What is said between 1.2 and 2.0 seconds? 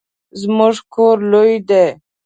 لوی دی